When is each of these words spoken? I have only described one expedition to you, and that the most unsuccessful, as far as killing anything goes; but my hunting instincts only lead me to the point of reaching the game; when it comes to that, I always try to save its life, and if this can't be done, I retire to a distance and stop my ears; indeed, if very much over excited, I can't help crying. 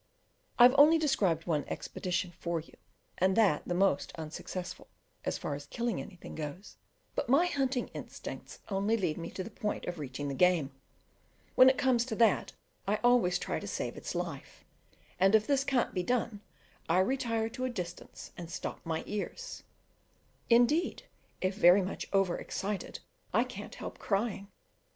I 0.57 0.63
have 0.63 0.73
only 0.79 0.97
described 0.97 1.45
one 1.45 1.63
expedition 1.67 2.33
to 2.41 2.59
you, 2.65 2.73
and 3.19 3.37
that 3.37 3.67
the 3.67 3.75
most 3.75 4.11
unsuccessful, 4.17 4.87
as 5.25 5.37
far 5.37 5.53
as 5.53 5.67
killing 5.67 6.01
anything 6.01 6.33
goes; 6.33 6.77
but 7.13 7.29
my 7.29 7.45
hunting 7.45 7.89
instincts 7.89 8.61
only 8.69 8.97
lead 8.97 9.19
me 9.19 9.29
to 9.29 9.43
the 9.43 9.51
point 9.51 9.85
of 9.85 9.99
reaching 9.99 10.27
the 10.27 10.33
game; 10.33 10.71
when 11.53 11.69
it 11.69 11.77
comes 11.77 12.03
to 12.05 12.15
that, 12.15 12.53
I 12.87 12.95
always 13.03 13.37
try 13.37 13.59
to 13.59 13.67
save 13.67 13.95
its 13.95 14.15
life, 14.15 14.65
and 15.19 15.35
if 15.35 15.45
this 15.45 15.63
can't 15.63 15.93
be 15.93 16.01
done, 16.01 16.41
I 16.89 16.97
retire 16.97 17.47
to 17.49 17.65
a 17.65 17.69
distance 17.69 18.31
and 18.35 18.49
stop 18.49 18.83
my 18.83 19.03
ears; 19.05 19.61
indeed, 20.49 21.03
if 21.41 21.53
very 21.53 21.83
much 21.83 22.07
over 22.11 22.39
excited, 22.39 23.01
I 23.35 23.43
can't 23.43 23.75
help 23.75 23.99
crying. 23.99 24.47